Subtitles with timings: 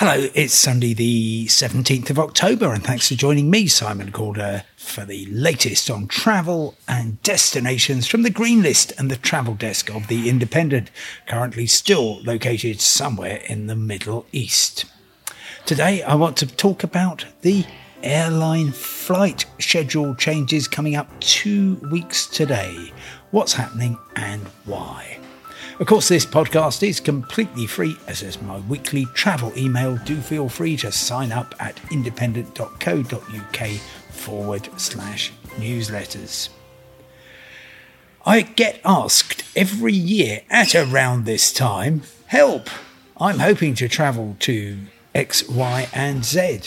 [0.00, 5.04] Hello, it's Sunday the 17th of October, and thanks for joining me, Simon Calder, for
[5.04, 10.06] the latest on travel and destinations from the Green List and the travel desk of
[10.06, 10.92] The Independent,
[11.26, 14.84] currently still located somewhere in the Middle East.
[15.66, 17.66] Today, I want to talk about the
[18.00, 22.92] airline flight schedule changes coming up two weeks today.
[23.32, 25.18] What's happening and why?
[25.80, 29.96] Of course, this podcast is completely free, as is my weekly travel email.
[29.98, 33.68] Do feel free to sign up at independent.co.uk
[34.10, 36.48] forward slash newsletters.
[38.26, 42.68] I get asked every year at around this time, help!
[43.16, 44.78] I'm hoping to travel to
[45.14, 46.60] X, Y, and Z.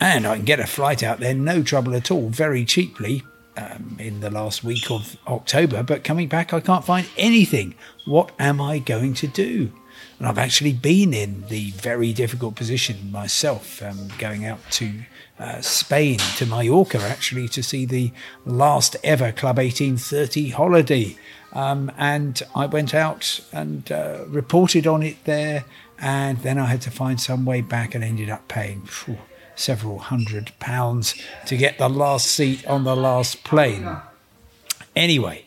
[0.00, 3.22] And I can get a flight out there, no trouble at all, very cheaply
[3.58, 5.82] um, in the last week of October.
[5.82, 7.74] But coming back, I can't find anything.
[8.04, 9.72] What am I going to do?
[10.18, 14.92] And I've actually been in the very difficult position myself, um, going out to
[15.38, 18.12] uh, Spain, to Mallorca, actually, to see the
[18.44, 21.16] last ever Club 1830 holiday.
[21.52, 25.64] Um, and I went out and uh, reported on it there.
[26.00, 28.82] And then I had to find some way back and ended up paying
[29.58, 31.14] several hundred pounds
[31.46, 33.96] to get the last seat on the last plane.
[34.94, 35.44] Anyway,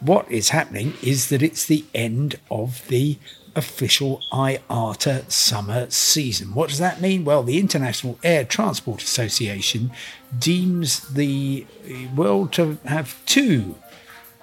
[0.00, 3.18] what is happening is that it's the end of the
[3.56, 6.54] official IATA summer season.
[6.54, 7.24] What does that mean?
[7.24, 9.92] Well, the International Air Transport Association
[10.36, 13.76] deems the uh, world to have two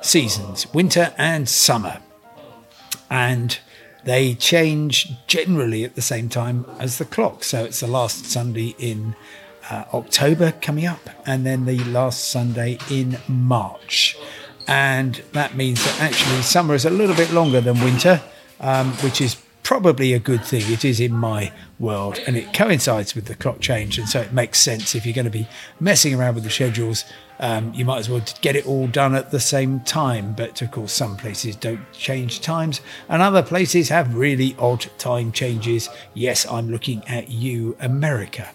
[0.02, 2.02] seasons, winter and summer.
[3.10, 3.60] And
[4.04, 7.44] they change generally at the same time as the clock.
[7.44, 9.16] So it's the last Sunday in
[9.70, 14.18] uh, October coming up, and then the last Sunday in March.
[14.68, 18.22] And that means that actually summer is a little bit longer than winter,
[18.60, 19.41] um, which is
[19.72, 20.70] probably a good thing.
[20.70, 21.50] It is in my
[21.80, 25.16] world, and it coincides with the clock change, and so it makes sense if you're
[25.16, 25.48] going to be
[25.80, 27.06] messing around with the schedules.
[27.40, 30.34] Um, you might as well get it all done at the same time.
[30.34, 35.32] But of course, some places don't change times, and other places have really odd time
[35.32, 35.88] changes.
[36.14, 38.52] Yes, I'm looking at you, America.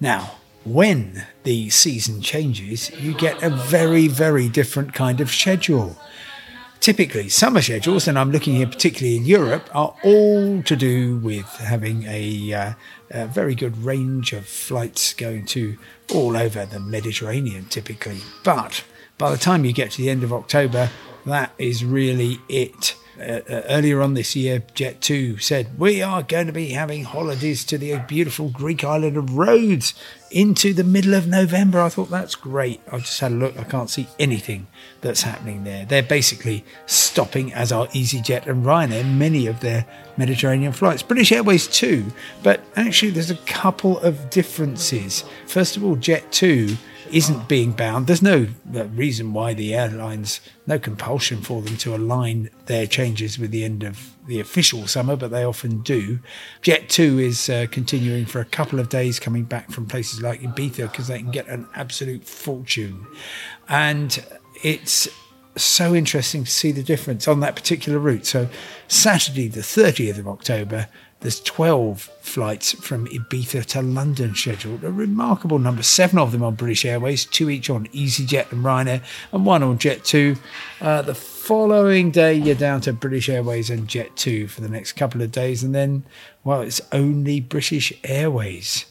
[0.00, 5.96] Now, when the season changes, you get a very, very different kind of schedule.
[6.86, 11.44] Typically, summer schedules, and I'm looking here particularly in Europe, are all to do with
[11.56, 12.72] having a, uh,
[13.10, 15.78] a very good range of flights going to
[16.14, 18.18] all over the Mediterranean, typically.
[18.44, 18.84] But
[19.18, 20.90] by the time you get to the end of October,
[21.24, 22.94] that is really it.
[23.18, 27.64] Uh, uh, earlier on this year, Jet2 said, We are going to be having holidays
[27.64, 29.94] to the beautiful Greek island of Rhodes
[30.30, 31.80] into the middle of November.
[31.80, 32.80] I thought that's great.
[32.92, 33.58] I just had a look.
[33.58, 34.66] I can't see anything
[35.00, 35.86] that's happening there.
[35.86, 39.86] They're basically stopping, as are EasyJet and Ryanair, many of their
[40.18, 41.02] Mediterranean flights.
[41.02, 42.04] British Airways too,
[42.42, 45.24] but actually, there's a couple of differences.
[45.46, 46.76] First of all, Jet2
[47.12, 48.06] isn't being bound.
[48.06, 53.50] There's no reason why the airlines, no compulsion for them to align their changes with
[53.50, 56.18] the end of the official summer, but they often do.
[56.62, 60.90] Jet2 is uh, continuing for a couple of days coming back from places like Ibiza
[60.90, 63.06] because they can get an absolute fortune.
[63.68, 64.24] And
[64.62, 65.08] it's
[65.56, 68.26] so interesting to see the difference on that particular route.
[68.26, 68.48] So,
[68.88, 70.88] Saturday, the 30th of October,
[71.26, 75.82] there's 12 flights from Ibiza to London scheduled, a remarkable number.
[75.82, 79.76] Seven of them on British Airways, two each on EasyJet and Ryanair, and one on
[79.76, 80.38] Jet2.
[80.80, 85.20] Uh, the following day, you're down to British Airways and Jet2 for the next couple
[85.20, 86.04] of days, and then,
[86.44, 88.86] well, it's only British Airways.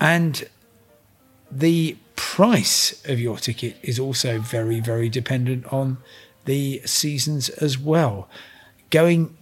[0.00, 0.48] And
[1.50, 5.98] the price of your ticket is also very, very dependent on
[6.46, 8.26] the seasons as well.
[8.88, 9.36] Going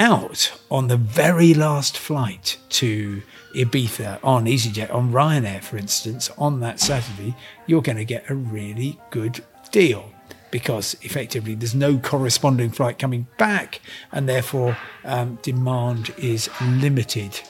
[0.00, 3.22] out on the very last flight to
[3.54, 7.36] Ibiza on EasyJet, on Ryanair, for instance, on that Saturday,
[7.66, 10.10] you're going to get a really good deal
[10.50, 13.80] because effectively there's no corresponding flight coming back
[14.10, 17.40] and therefore um, demand is limited.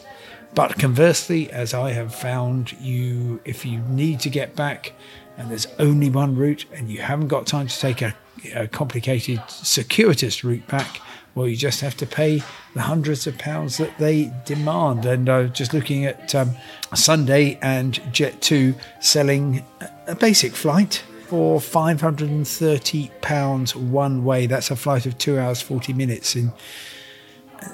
[0.54, 4.92] But conversely, as I have found, you if you need to get back
[5.38, 8.14] and there's only one route and you haven't got time to take a,
[8.54, 11.00] a complicated circuitous route back,
[11.34, 12.42] well, you just have to pay
[12.74, 15.06] the hundreds of pounds that they demand.
[15.06, 16.50] And I was just looking at um,
[16.94, 19.64] Sunday and Jet2 selling
[20.06, 24.46] a basic flight for £530 one way.
[24.46, 26.52] That's a flight of two hours, 40 minutes in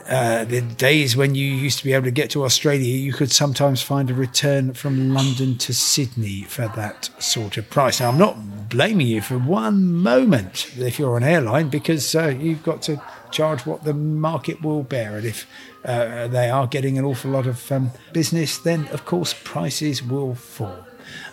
[0.09, 3.31] uh, the days when you used to be able to get to Australia, you could
[3.31, 8.01] sometimes find a return from London to Sydney for that sort of price.
[8.01, 12.63] Now, I'm not blaming you for one moment if you're an airline because uh, you've
[12.63, 13.01] got to
[13.31, 15.17] charge what the market will bear.
[15.17, 15.47] And if
[15.85, 20.35] uh, they are getting an awful lot of um, business, then of course prices will
[20.35, 20.85] fall.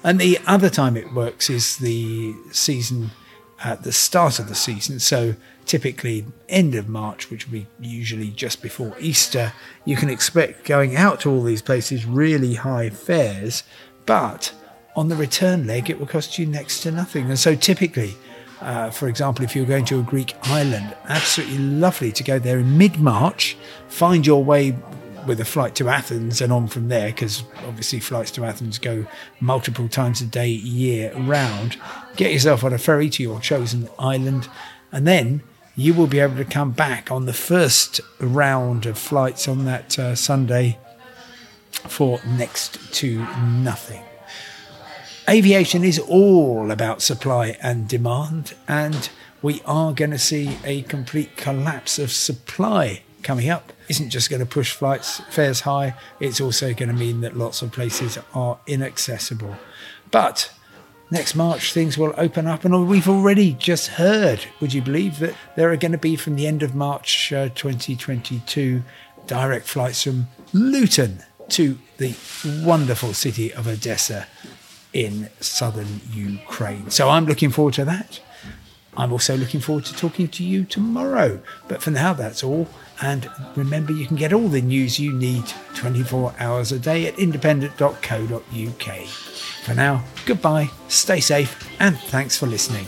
[0.04, 3.12] And the other time it works is the season
[3.64, 5.00] at the start of the season.
[5.00, 5.36] So
[5.66, 9.54] typically end of March, which will be usually just before Easter,
[9.86, 13.64] you can expect going out to all these places really high fares,
[14.06, 14.54] but
[14.96, 17.30] on the return leg it will cost you next to nothing.
[17.30, 18.16] And so typically,
[18.62, 22.60] uh, for example, if you're going to a Greek island, absolutely lovely to go there
[22.60, 23.58] in mid March,
[23.88, 24.76] find your way
[25.26, 29.06] with a flight to Athens and on from there, because obviously flights to Athens go
[29.40, 31.78] multiple times a day, year round.
[32.16, 34.50] Get yourself on a ferry to your chosen island,
[34.92, 35.42] and then
[35.76, 39.98] you will be able to come back on the first round of flights on that
[39.98, 40.78] uh, Sunday
[41.72, 44.04] for next to nothing.
[45.28, 49.10] Aviation is all about supply and demand, and
[49.42, 53.74] we are going to see a complete collapse of supply coming up.
[53.94, 57.62] Isn't just going to push flights fares high, it's also going to mean that lots
[57.62, 59.56] of places are inaccessible.
[60.10, 60.52] But
[61.12, 65.36] next March things will open up, and we've already just heard, would you believe, that
[65.56, 68.82] there are going to be from the end of March uh, 2022
[69.28, 72.16] direct flights from Luton to the
[72.66, 74.26] wonderful city of Odessa
[74.92, 76.90] in southern Ukraine.
[76.90, 78.22] So I'm looking forward to that.
[78.98, 81.44] I'm also looking forward to talking to you tomorrow.
[81.68, 82.68] But for now, that's all.
[83.02, 85.46] And remember, you can get all the news you need
[85.76, 89.06] 24 hours a day at independent.co.uk.
[89.64, 92.88] For now, goodbye, stay safe, and thanks for listening.